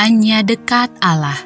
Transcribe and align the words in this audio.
Hanya 0.00 0.40
dekat 0.40 0.96
Allah. 1.04 1.36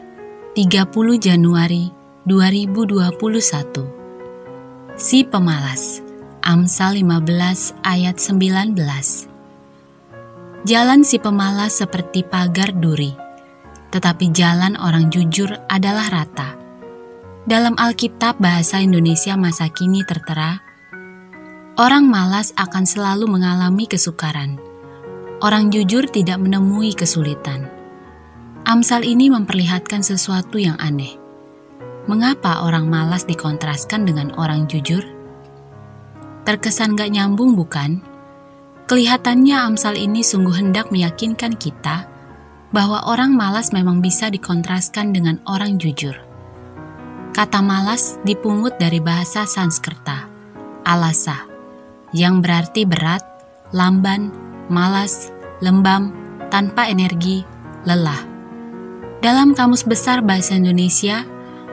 30 0.55 0.87
Januari 1.19 1.91
2021 2.23 4.95
Si 4.95 5.27
pemalas. 5.27 5.99
Amsal 6.39 7.03
15 7.03 7.75
ayat 7.83 8.15
19 8.15 8.79
Jalan 10.71 11.03
si 11.03 11.19
pemalas 11.19 11.83
seperti 11.83 12.23
pagar 12.23 12.71
duri. 12.79 13.11
Tetapi 13.91 14.31
jalan 14.31 14.79
orang 14.79 15.11
jujur 15.11 15.51
adalah 15.67 16.07
rata. 16.15 16.55
Dalam 17.51 17.75
Alkitab 17.75 18.39
bahasa 18.39 18.79
Indonesia 18.79 19.35
masa 19.35 19.67
kini 19.67 20.07
tertera 20.07 20.63
Orang 21.75 22.07
malas 22.07 22.55
akan 22.55 22.87
selalu 22.87 23.27
mengalami 23.27 23.91
kesukaran. 23.91 24.63
Orang 25.43 25.75
jujur 25.75 26.07
tidak 26.07 26.39
menemui 26.39 26.95
kesulitan. 26.95 27.74
Amsal 28.75 29.07
ini 29.07 29.31
memperlihatkan 29.31 30.03
sesuatu 30.03 30.59
yang 30.59 30.75
aneh. 30.83 31.15
Mengapa 32.11 32.67
orang 32.67 32.91
malas 32.91 33.23
dikontraskan 33.23 34.03
dengan 34.03 34.35
orang 34.35 34.67
jujur? 34.67 34.99
Terkesan 36.43 36.99
gak 36.99 37.15
nyambung 37.15 37.55
bukan? 37.55 38.03
Kelihatannya 38.91 39.55
Amsal 39.55 39.95
ini 39.95 40.27
sungguh 40.27 40.59
hendak 40.59 40.91
meyakinkan 40.91 41.55
kita 41.55 42.11
bahwa 42.75 43.07
orang 43.07 43.39
malas 43.39 43.71
memang 43.71 44.03
bisa 44.03 44.27
dikontraskan 44.27 45.15
dengan 45.15 45.39
orang 45.47 45.79
jujur. 45.79 46.19
Kata 47.31 47.63
malas 47.63 48.19
dipungut 48.27 48.75
dari 48.83 48.99
bahasa 48.99 49.47
Sanskerta, 49.47 50.27
alasa, 50.83 51.47
yang 52.11 52.43
berarti 52.43 52.83
berat, 52.91 53.23
lamban, 53.71 54.35
malas, 54.67 55.31
lembam, 55.63 56.11
tanpa 56.51 56.91
energi, 56.91 57.47
lelah. 57.87 58.34
Dalam 59.25 59.57
Kamus 59.57 59.89
Besar 59.89 60.21
Bahasa 60.21 60.53
Indonesia, 60.53 61.25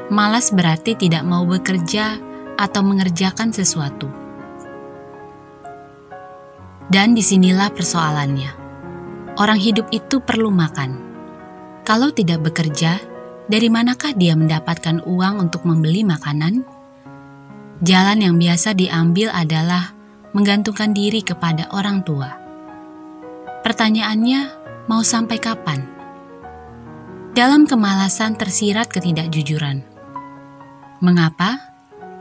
malas 0.07 0.55
berarti 0.55 0.95
tidak 0.95 1.27
mau 1.27 1.43
bekerja 1.43 2.15
atau 2.55 2.79
mengerjakan 2.79 3.51
sesuatu. 3.51 4.07
Dan 6.87 7.11
di 7.11 7.19
sinilah 7.19 7.67
persoalannya. 7.75 8.55
Orang 9.35 9.59
hidup 9.59 9.91
itu 9.91 10.23
perlu 10.23 10.47
makan. 10.47 10.95
Kalau 11.83 12.15
tidak 12.15 12.39
bekerja, 12.39 13.03
dari 13.51 13.67
manakah 13.67 14.15
dia 14.15 14.31
mendapatkan 14.31 15.03
uang 15.03 15.43
untuk 15.43 15.67
membeli 15.67 16.07
makanan? 16.07 16.63
Jalan 17.83 18.23
yang 18.23 18.39
biasa 18.39 18.79
diambil 18.79 19.27
adalah 19.27 19.91
menggantungkan 20.31 20.95
diri 20.95 21.19
kepada 21.19 21.67
orang 21.75 21.99
tua. 22.07 22.31
Pertanyaannya, 23.59 24.39
mau 24.87 25.03
sampai 25.03 25.35
kapan? 25.35 26.00
Dalam 27.31 27.63
kemalasan 27.63 28.35
tersirat 28.35 28.91
ketidakjujuran. 28.91 29.87
Mengapa? 30.99 31.63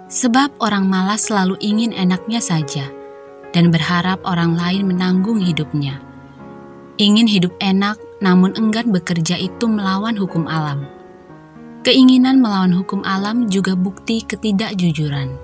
Sebab 0.06 0.62
orang 0.62 0.86
malas 0.86 1.26
selalu 1.26 1.58
ingin 1.58 1.90
enaknya 1.90 2.38
saja 2.38 2.86
dan 3.50 3.74
berharap 3.74 4.22
orang 4.22 4.54
lain 4.54 4.86
menanggung 4.86 5.42
hidupnya. 5.42 5.98
Ingin 6.94 7.26
hidup 7.26 7.50
enak, 7.58 7.98
namun 8.22 8.54
enggan 8.54 8.94
bekerja 8.94 9.34
itu 9.34 9.66
melawan 9.66 10.14
hukum 10.14 10.46
alam. 10.46 10.86
Keinginan 11.82 12.38
melawan 12.38 12.70
hukum 12.70 13.02
alam 13.02 13.50
juga 13.50 13.74
bukti 13.74 14.22
ketidakjujuran. 14.22 15.34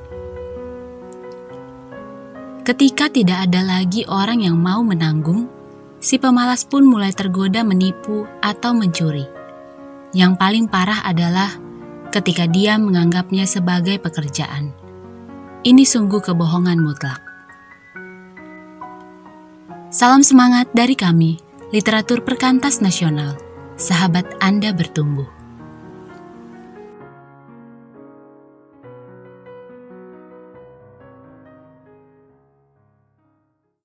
Ketika 2.62 3.10
tidak 3.10 3.50
ada 3.50 3.66
lagi 3.66 4.06
orang 4.06 4.46
yang 4.46 4.62
mau 4.62 4.86
menanggung, 4.86 5.50
si 5.98 6.22
pemalas 6.22 6.62
pun 6.62 6.86
mulai 6.86 7.10
tergoda 7.10 7.66
menipu 7.66 8.30
atau 8.38 8.70
mencuri. 8.70 9.35
Yang 10.14 10.32
paling 10.38 10.66
parah 10.70 11.02
adalah 11.02 11.50
ketika 12.14 12.46
dia 12.46 12.78
menganggapnya 12.78 13.44
sebagai 13.44 13.98
pekerjaan. 13.98 14.70
Ini 15.66 15.82
sungguh 15.82 16.22
kebohongan 16.22 16.78
mutlak. 16.78 17.20
Salam 19.90 20.22
semangat 20.22 20.70
dari 20.70 20.94
kami, 20.94 21.42
Literatur 21.74 22.22
Perkantas 22.22 22.78
Nasional. 22.78 23.34
Sahabat 23.76 24.38
Anda 24.38 24.72
bertumbuh. 24.72 25.35